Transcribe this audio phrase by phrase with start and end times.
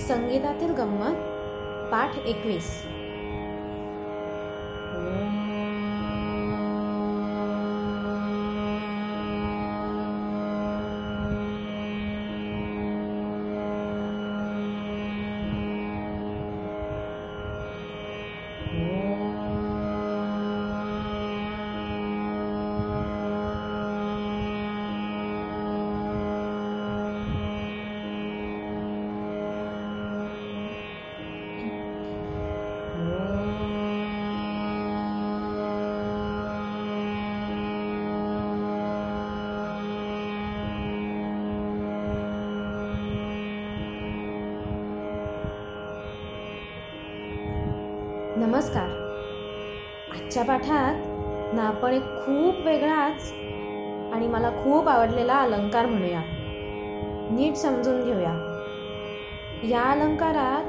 [0.00, 1.16] संगीतातील गंमत
[1.90, 2.70] पाठ एकवीस.
[50.36, 50.94] आजच्या पाठात
[51.54, 53.32] ना आपण एक खूप वेगळाच
[54.14, 56.20] आणि मला खूप आवडलेला अलंकार म्हणूया.
[57.30, 58.32] नीट समजून घेऊया.
[59.64, 60.64] या अलंकारात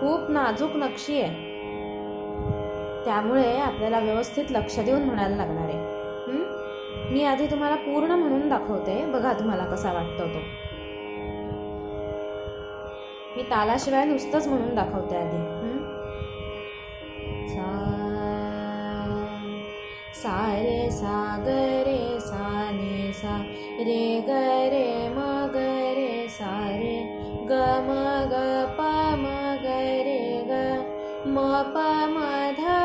[0.00, 1.34] खूप नाजूक नक्षी आहे.
[3.04, 5.78] त्यामुळे आपल्याला व्यवस्थित लक्ष देऊन म्हणायला लागणार आहे.
[7.12, 9.04] मी आधी तुम्हाला पूर्ण म्हणून दाखवते.
[9.06, 10.38] बघा तुम्हाला कसा वाटतो तो.
[13.36, 15.83] मी तालाशिवाय नुसतंच म्हणून दाखवते आधी.
[20.24, 21.54] सा रे सा ग
[21.86, 22.44] रे सा
[22.74, 23.32] नि सा
[23.86, 24.36] रे ग
[24.74, 25.64] रे म ग
[25.98, 26.94] रे सा रे
[27.50, 27.58] ग
[27.88, 27.96] म
[28.30, 28.40] ग
[28.78, 28.86] प
[29.22, 29.74] म ग
[30.06, 30.62] रे ग
[31.34, 31.36] म
[31.74, 32.24] प म
[32.60, 32.83] ध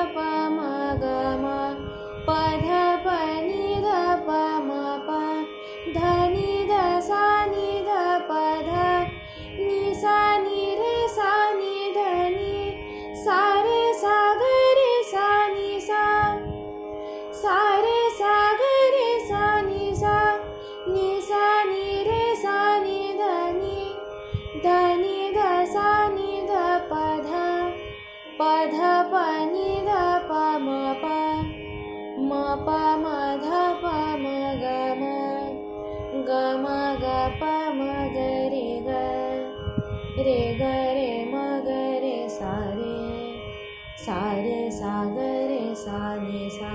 [32.66, 32.70] प
[33.02, 33.06] म
[33.44, 33.50] ध
[33.82, 34.26] प म
[34.62, 34.66] ग
[35.00, 35.04] म.
[36.28, 36.32] ग
[36.64, 36.68] म
[37.04, 37.06] ग
[37.40, 37.44] प
[37.78, 38.90] म ग रे ग.
[40.26, 40.62] रे ग
[40.98, 42.96] रे म ग रे सा रे.
[44.06, 46.72] सा रे सा ग रे सा रे सा.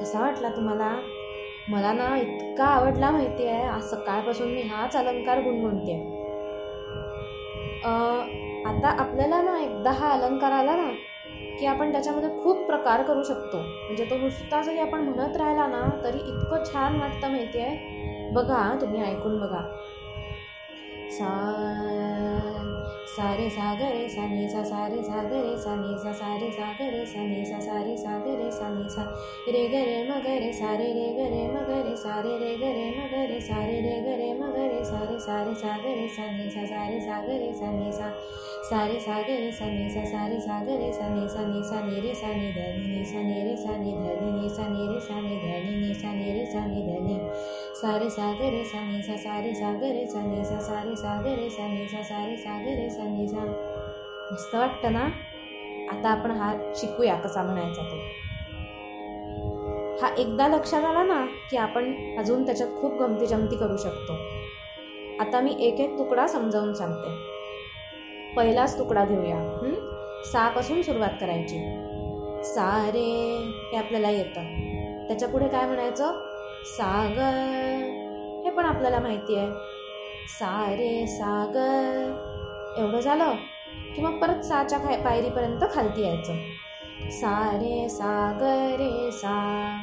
[0.00, 0.90] कसा वाटला तुम्हाला?
[1.68, 5.98] मला ना इतका आवडला माहिती आहे आज सकाळपासून मी हाच अलंकार गुणगुणते
[8.66, 10.90] आता आपल्याला ना एकदा हा अलंकार आला ना
[11.60, 13.58] की आपण त्याच्यामध्ये खूप प्रकार करू शकतो.
[13.58, 18.62] म्हणजे तो नुसता जरी आपण म्हणत राहिला ना तरी इतकं छान वाटतं माहिती आहे बघा
[18.80, 19.60] तुम्ही ऐकून बघा.
[21.10, 21.28] सा
[23.10, 28.88] सारे सागरे साने सा सारे सागरे साने सा सारे सागरे साने सा सारे सागरे साने
[28.88, 29.02] सा
[29.48, 34.84] रे गरे मगरे सारे रे गरे मगरे सारे रे गरे मगरे सारे रे गरे मगरे
[34.84, 38.12] सारे सारे सागरे साने सा सारे सागरे साने सा
[38.70, 42.86] सारे सागरे साने सा सारे सागरे साने सा नी सा ने रे सा ने धनी
[42.94, 45.94] नी सा ने रे सा ने धनी नी सा ने रे सा ने धनी नी
[45.94, 47.18] सा ने रे सा धनी
[47.80, 53.28] सारे सागर साने सा सारे सागर साने सा सारे सागरे साने सा सारे सागर साने
[53.28, 53.44] सा
[54.32, 55.08] मस्त वाटतं ना?
[55.92, 57.96] आता आपण हा शिकूया कसा म्हणायचा तो.
[60.02, 64.12] हा एकदा लक्षात आला ना की आपण अजून त्याच्यात खूप गमती जमती करू शकतो.
[65.20, 67.16] आता मी एक एक तुकडा समजावून सांगते.
[68.36, 69.58] पहिलाच तुकडा घेऊया.
[70.24, 71.58] सापासून सुरुवात करायची.
[72.44, 73.36] सारे
[73.72, 74.70] हे आपल्याला येतं.
[75.08, 76.29] त्याच्या पुढे काय म्हणायचं?
[76.64, 77.96] सागर.
[78.44, 79.48] हे पण आपल्याला माहिती आहे.
[80.28, 82.26] सा रे सागर.
[82.78, 83.32] एवढं झालं
[83.96, 86.34] की मग परत साच्या खाय पायरीपर्यंत खालती यायचं.
[87.10, 89.76] सा रे सागर रे सा.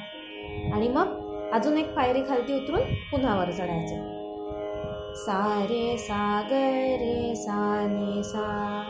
[0.74, 4.18] आणि मग अजून एक पायरी खालती उतरून पुन्हा वर चढायचं.
[5.14, 8.84] सा रे सा रे सा ने सा.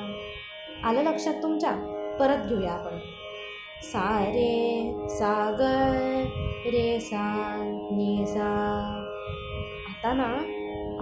[0.83, 1.71] आलं लक्षात तुमच्या?
[2.19, 2.99] परत घेऊया आपण.
[3.83, 7.25] सा रे सागर रे सा
[7.91, 8.47] नि सा.
[9.89, 10.27] आता ना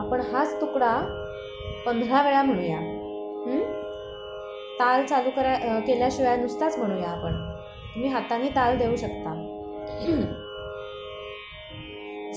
[0.01, 0.93] आपण हाच तुकडा
[1.85, 2.79] पंधरा वेळा म्हणूया.
[4.79, 7.35] ताल चालू करा केल्याशिवाय नुसताच म्हणूया आपण.
[7.93, 9.33] तुम्ही हाताने ताल देऊ शकता.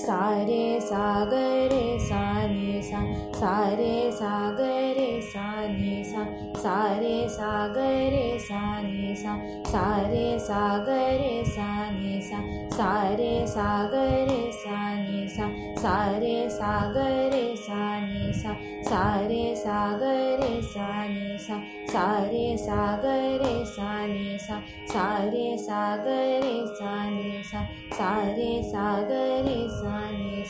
[0.09, 2.99] സാരേ സാഗരേ സാനേ സാ
[3.39, 6.21] സാരേ സാഗരേ സാനേ സാ
[6.63, 9.33] സാരേ സാഗരേ സാനേ സാ
[9.71, 12.39] സാരേ സാഗരേ സാനേ സാ
[12.77, 15.47] സാരേ സാഗരേ സാനേ സാ
[15.83, 18.08] സാരേ സാഗരേ സാനേ
[18.39, 18.53] सा
[18.83, 21.57] सारे सागरे रे सा
[21.91, 24.59] सारे सागरे रे सा
[24.91, 27.63] सारे सागरे साने सा
[27.93, 29.57] सारे सागरे रे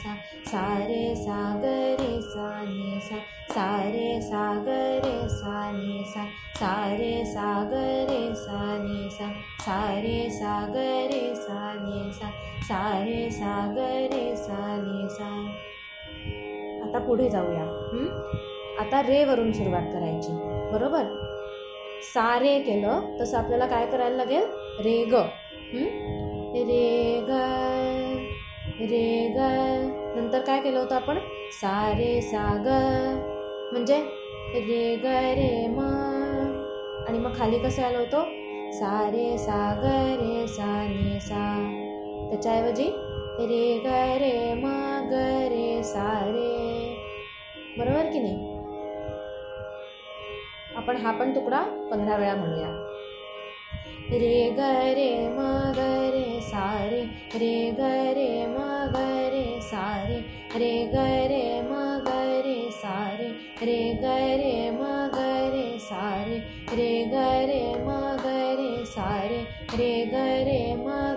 [0.02, 0.16] सा
[0.52, 3.18] सारे सागरे रे सा
[3.54, 6.26] सारे सागरे साने सा
[6.62, 9.32] सारे सागरे रे सा
[9.66, 12.30] सारे सागरे रे सा
[12.70, 15.79] सारे सागरे साने सा।
[16.90, 17.64] आता पुढे जाऊया.
[18.80, 20.32] आता रे वरून सुरुवात करायची.
[20.74, 21.04] बरोबर?
[22.14, 24.44] सा रे केलं तसं आपल्याला काय करायला लागेल?
[24.80, 25.14] रे ग.
[26.68, 27.32] रे ग
[28.82, 29.40] रे ग.
[30.16, 31.18] नंतर काय केलं होतं आपण?
[31.52, 32.70] सा रे सा ग.
[33.72, 33.98] म्हणजे?
[34.54, 35.80] रे ग रे म.
[37.08, 38.24] आणि मग खाली कसं आलं होतं?
[38.72, 39.86] सा रे सा ग
[40.22, 41.76] रे सा ने सा.
[42.30, 42.92] त्याच्याऐवजी
[43.48, 43.88] रे ग
[44.22, 44.72] रे म
[45.12, 45.20] ग
[45.52, 46.50] रे सा रे
[47.78, 48.58] बरोबर की नाही?
[50.78, 52.68] आपण हा पण तुकडा पंधरा वेळा म्हणूया.
[54.12, 54.60] रे ग
[54.98, 55.40] रे म
[55.78, 55.80] ग
[56.14, 57.02] रे सा रे
[57.42, 58.58] रे ग रे म
[58.94, 59.04] ग
[59.34, 60.18] रे सा रे
[60.60, 61.74] रे ग रे म
[62.08, 62.16] ग
[62.46, 63.28] रे सा रे
[63.66, 64.82] रे ग रे म
[65.16, 66.40] ग रे सा रे
[66.80, 69.42] रे ग रे म ग रे सा रे
[69.78, 71.09] रे ग रे म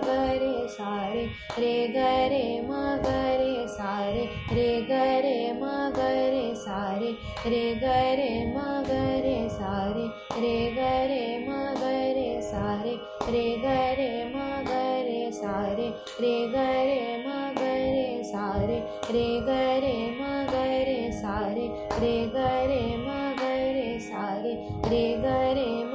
[0.73, 1.23] सारे
[1.59, 4.23] रे गरे मगरे सारे
[4.55, 7.11] रे गरे मगरे सारे
[7.49, 10.05] रे गरे मगरे सारे
[10.41, 12.95] रे गरे मगरे सारे
[13.31, 15.87] रे गरे मगरे सारे
[16.21, 18.77] रे गरे मगरे सारे
[19.13, 21.67] रे गरे मगरे सारे
[22.01, 24.53] रे गरे मगरे सारे
[24.89, 25.92] रे गरे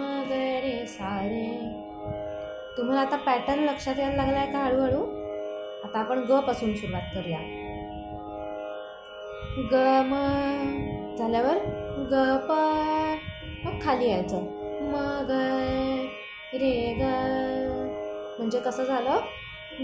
[2.79, 5.05] तुम्हाला आता पॅटर्न लक्षात यायला लागला आहे का हळूहळू?
[5.85, 7.39] आता आपण ग पासून सुरुवात करूया.
[9.73, 9.75] ग
[10.07, 10.15] म
[11.19, 11.59] झाल्यावर
[12.13, 12.15] ग
[12.49, 12.53] प
[13.65, 14.45] मग खाली यायचं.
[14.83, 14.97] म
[15.29, 15.33] ग
[16.55, 17.03] रे ग.
[18.39, 19.19] म्हणजे कसं झालं?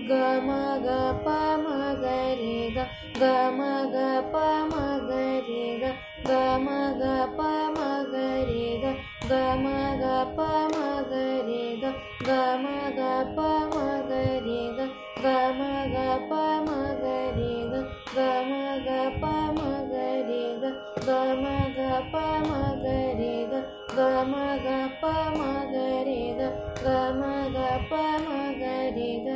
[0.09, 0.13] ग
[0.43, 0.51] म
[0.85, 0.95] ग
[1.25, 1.67] प म
[2.01, 2.85] ग रे ग.
[3.21, 5.19] ग म ग प म ग
[5.49, 5.93] रे ग.
[6.29, 6.69] ग म
[7.01, 7.79] ग प म
[8.13, 8.95] ग रे ग.
[9.31, 11.93] ग म ग प म ग रे ग.
[12.27, 12.31] ग
[12.63, 12.67] म
[12.99, 13.01] ग
[13.37, 13.39] प
[13.73, 13.77] म
[14.09, 14.13] ग
[14.47, 14.81] रे ग
[15.25, 15.27] ग
[15.59, 15.61] म
[15.95, 15.97] ग
[16.31, 16.33] प
[16.67, 16.69] म
[17.03, 17.05] ग
[17.37, 17.75] रे ग
[18.17, 18.19] ग
[18.49, 18.53] म
[18.87, 18.91] ग
[19.21, 19.61] प म
[19.91, 19.95] ग
[20.29, 20.73] रे ग
[21.07, 21.11] ग
[21.43, 21.45] म
[21.77, 21.81] ग
[22.13, 22.51] प म
[22.83, 22.87] ग
[23.21, 23.63] रे ग
[23.97, 24.01] ग
[24.31, 24.35] म
[24.65, 24.69] ग
[25.01, 25.41] प म
[25.73, 25.77] ग
[26.09, 26.51] रे ग
[26.85, 26.87] ग
[27.21, 27.23] म
[27.57, 27.59] ग
[27.91, 27.93] प
[28.27, 28.29] म
[28.61, 28.65] ग
[28.97, 29.29] रे ग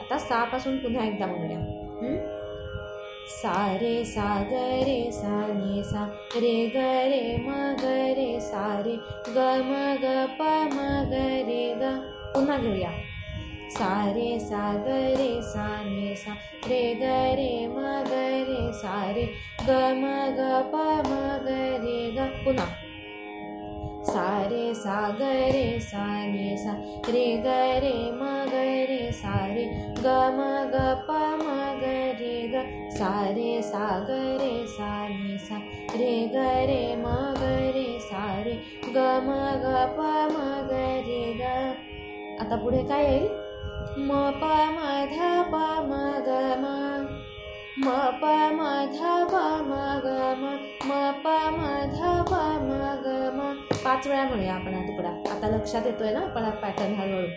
[0.00, 1.60] आता सहापासून पुन्हा एकदा म्हणूया
[3.28, 4.58] सा रे सा ग
[4.88, 5.38] रे सा
[5.86, 6.02] सा
[6.42, 6.82] रे ग
[7.12, 8.92] रे म ग रे सा रे
[9.28, 11.90] ग म ग प म ग रे ग.
[12.34, 12.90] पुन्हा घेऊया.
[13.78, 15.66] सा रे सा ग रे सा
[16.22, 16.36] सा
[16.68, 19.26] रे ग रे म ग रे सा रे
[19.66, 19.70] ग
[20.00, 22.28] म ग प म ग रे ग.
[22.44, 22.66] पुन्हा.
[24.08, 26.06] सा रे सा ग रे सा
[26.64, 26.72] सा
[27.10, 28.22] रे ग रे म
[28.52, 29.64] ग रे सा रे
[29.98, 30.06] ग
[30.36, 30.40] म
[30.74, 30.76] ग
[31.08, 31.10] प
[31.42, 31.65] म ग
[32.98, 35.58] सा रे सा ग रे सा नि सा
[35.96, 38.54] रे ग रे म ग रे सा रे
[38.96, 41.52] ग म ग प म ग रे ग.
[42.40, 43.26] आता पुढे काय येईल?
[43.98, 44.10] म
[44.40, 44.78] प म
[45.12, 45.18] ध
[45.52, 45.92] प म
[46.26, 46.66] ग म.
[47.78, 47.86] म
[48.20, 48.24] प
[48.58, 48.60] म
[48.94, 49.00] ध
[49.32, 49.34] प
[49.68, 49.72] म
[50.04, 50.08] ग
[50.40, 50.44] म.
[50.88, 50.90] म
[51.24, 51.60] प म
[51.94, 52.00] ध
[52.30, 52.32] प
[52.66, 52.70] म
[53.04, 53.52] ग म.
[53.84, 57.28] पाच वेळा म्हणूया आपण हा तुकडा आता लक्षात येतोय ना आपण हा पॅटर्न हळूहळू.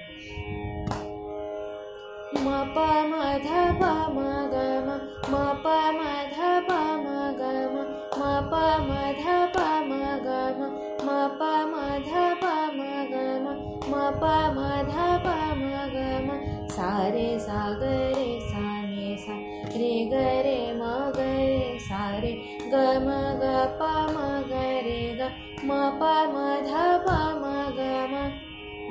[2.33, 2.77] म प
[3.09, 3.47] म ध
[3.79, 3.83] प
[4.15, 4.19] म
[4.51, 4.55] ग
[4.87, 4.89] म
[5.31, 5.33] म
[5.63, 5.67] प
[5.97, 6.01] म
[6.33, 6.37] ध
[6.67, 6.71] प
[7.03, 7.07] म
[7.39, 7.41] ग
[7.73, 7.77] म
[8.19, 8.21] म
[8.51, 8.53] प
[8.87, 9.23] म ध
[9.55, 9.57] प
[9.89, 9.93] म
[10.25, 10.29] ग
[10.59, 10.61] म
[11.05, 11.73] म प म
[12.05, 12.11] ध
[12.41, 12.45] प
[12.77, 13.47] म ग म
[13.89, 14.23] म प
[14.55, 14.59] म
[14.91, 14.93] ध
[15.25, 15.27] प
[15.61, 15.63] म
[15.95, 16.37] ग म
[16.75, 17.83] सा रे सा ग
[18.17, 19.35] रे सा ने सा
[19.75, 20.13] रे ग
[20.45, 22.33] रे म ग रे सा रे
[22.71, 22.75] ग
[23.05, 23.09] म
[23.41, 23.45] ग
[23.79, 24.17] प म
[24.51, 25.31] ग रे ग
[25.65, 26.37] म प म
[26.69, 26.73] ध
[27.07, 27.45] प म
[27.77, 28.27] ग म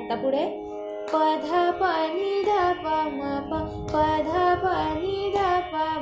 [0.01, 0.58] आता पुढे?
[1.11, 1.45] पध
[1.77, 2.55] पनि ध
[3.11, 3.59] म प
[3.91, 4.27] पध
[4.63, 5.45] पनि ध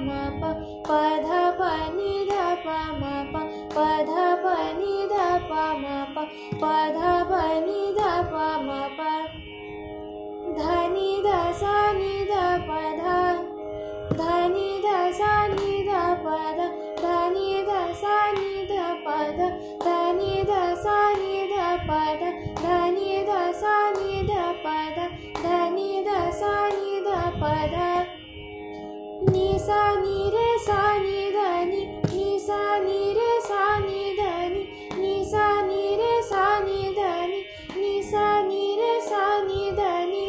[0.02, 0.50] म प
[0.88, 1.28] पध
[1.60, 2.34] पनि ध
[3.00, 3.44] म प
[3.76, 4.12] पध
[4.44, 5.22] पनि ध
[5.82, 6.26] म प
[6.64, 6.98] पध
[7.32, 8.10] पनि ध
[8.66, 9.08] म प
[10.60, 13.02] धनी ध सा नि ध पध
[14.20, 16.60] धनी ध सा नि ध पध
[17.00, 19.42] धनी ध सा नि ध पध
[19.86, 22.47] धनी ध सा नि ध पध
[24.68, 24.98] पद
[25.38, 27.76] धनी ध सा नि ध पद।
[29.30, 34.64] नि सा नि रे सा नि धनी नि सा नि रे सा नि धनी
[35.02, 37.42] नि सा नि रे सा नि। धनी
[37.78, 40.26] नि सा नि रे सा नि धनी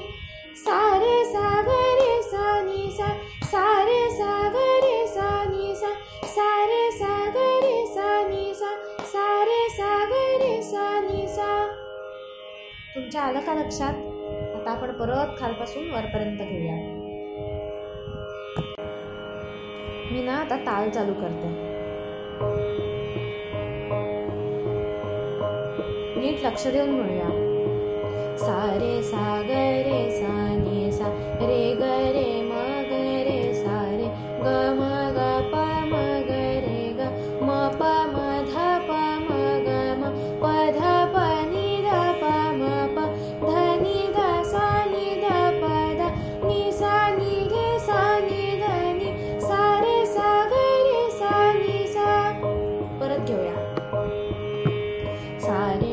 [0.57, 3.09] सा रे सा ग रे सा नि सा
[3.45, 5.93] सा रे सा ग रे सा नि सा
[6.35, 8.71] सा रे सा ग रे सा नि सा
[9.13, 11.67] सा रे सा ग रे सा नि सा
[12.95, 14.08] तुमच्या आलं का लक्षात?
[14.99, 16.77] परत खालपासून वरपर्यंत घेऊया.
[20.13, 21.49] मी ना आता ताल चालू करते.
[26.21, 27.29] नीट लक्ष देऊन म्हणूया
[28.39, 30.35] सा रे सा रे सा
[30.99, 31.09] सा
[31.41, 31.98] रे ग
[55.39, 55.88] され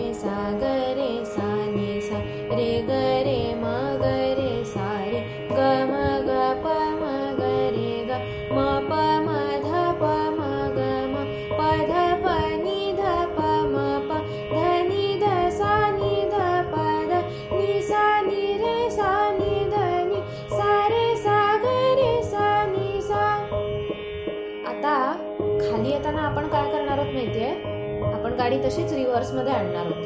[28.46, 30.02] गाडी तशीच रिव्हर्समध्ये आणणार होत.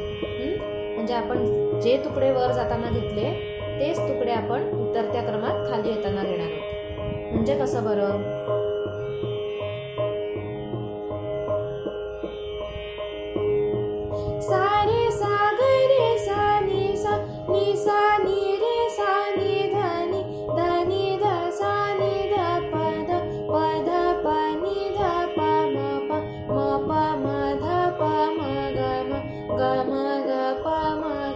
[0.94, 3.32] म्हणजे आपण जे तुकडे वर जाताना घेतले
[3.80, 8.29] तेच तुकडे आपण उतरत्या क्रमात खाली येताना घेणार आहोत म्हणजे कसं बरं?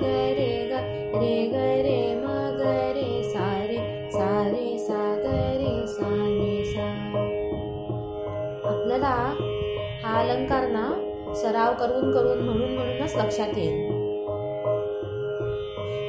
[0.06, 0.73] रे ग
[1.23, 2.26] रे ग रे म
[2.58, 2.61] ग
[2.96, 6.87] रे सा रे सा रे सा ग रे सा रे सा.
[8.68, 9.14] आपल्याला
[10.02, 10.87] हा अलंकार ना
[11.34, 13.92] सराव करून करून म्हणून म्हणूनच लक्षात येईल.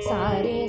[0.02, 0.65] सारे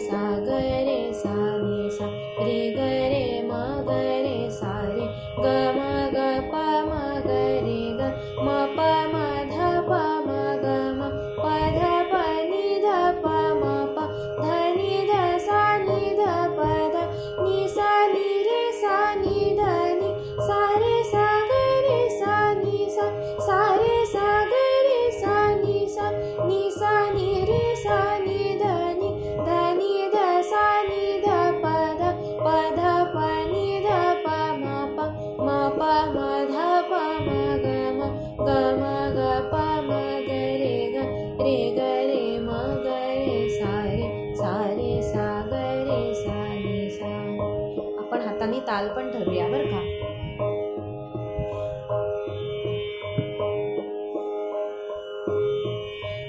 [48.16, 49.80] आपण हाताने ताल पण ठरूया बरं का?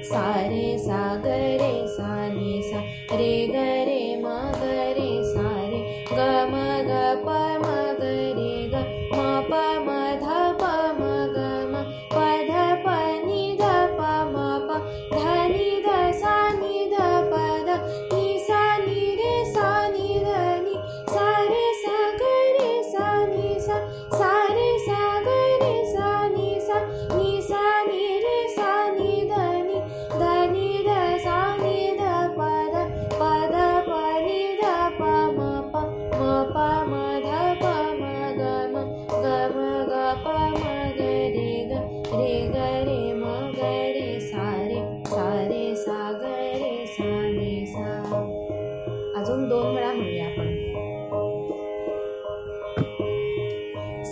[0.03, 2.16] सारे सागरे सा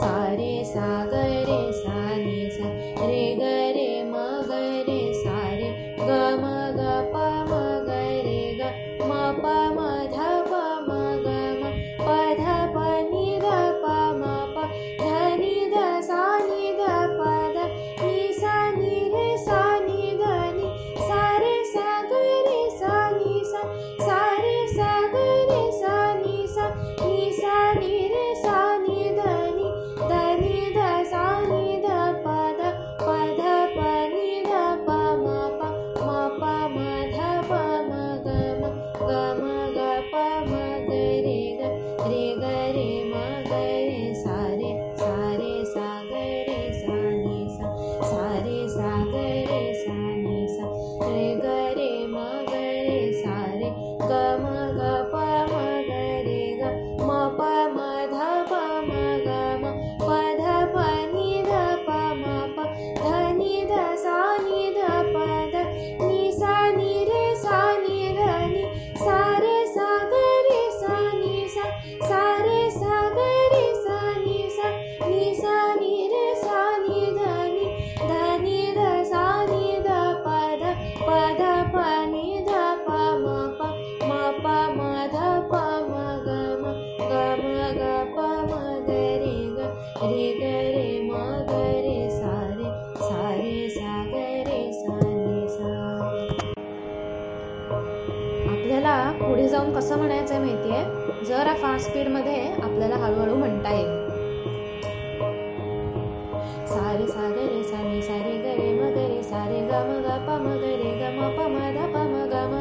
[0.03, 1.13] रे साग
[99.65, 104.03] जाऊन कसं म्हणायचं आहे माहिती आहे जरा फास्ट स्पीडमध्ये आपल्याला हळूहळू म्हणता येईल.
[106.67, 111.29] सारे सागरे रे सारे गरे मगरे सारे ग म ग प म गरे ग म
[111.37, 112.55] प म ध प म ग म.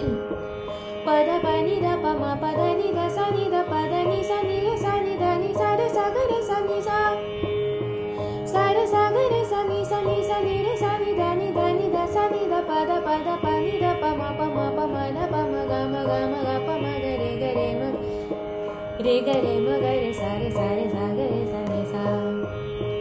[1.06, 4.02] पद प नि ध प म प ध नि ध सा नि ध प ध
[4.08, 6.80] नि सा नि रे सा नि ध नि सा रे सा ग रे सा नि
[6.82, 6.98] सा.
[8.52, 11.32] सा रे सा ग रे सा नि सा नि सा नि रे सा नि ध
[11.38, 13.49] नि ध नि ध सा नि ध प ध प ध प
[14.10, 16.34] नि ध प म प म प म ध प म ग म ग म
[16.46, 17.82] ग प म ग रे ग रे म
[19.04, 21.84] रे ग रे म ग रे सा रे सा रे सा ग रे सा नि
[21.92, 22.02] सा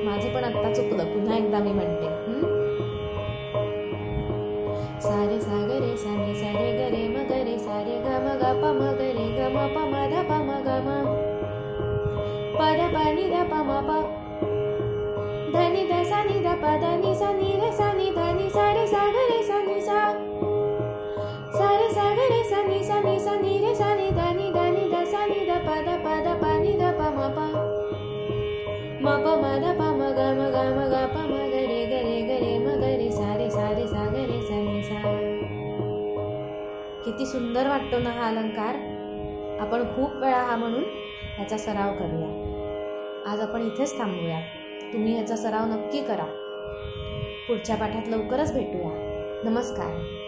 [0.05, 2.41] माझं पण आत्ता चुकलं पुन्हा एकदा मी म्हणते हं?
[5.07, 9.49] सारे सागरे साने सारे गरे मगरे सारे ग म ग प म ग रे ग
[9.55, 10.89] म प म ध प म ग म
[12.57, 13.91] प ध प नि ध प म प
[15.53, 17.91] ध नि ध सा नि ध प ध नि सा नि रे सा
[27.19, 27.39] म प
[29.03, 31.93] प म ध प म ग म ग म ग प म ग रे ग
[32.05, 34.83] रे ग रे म ग रे सा रे सा रे सा ग रे सा रे
[34.83, 34.99] सा
[37.05, 38.75] किती सुंदर वाटतो ना हा अलंकार
[39.59, 40.83] आपण खूप वेळा हा म्हणून
[41.37, 44.39] ह्याचा सराव करूया आज आपण इथेच थांबूया
[44.93, 46.25] तुम्ही ह्याचा सराव नक्की करा
[47.47, 48.89] पुढच्या पाठात लवकरच भेटूया
[49.43, 50.18] नमस्कार